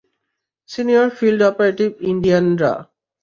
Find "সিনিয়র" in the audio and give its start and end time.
0.69-1.07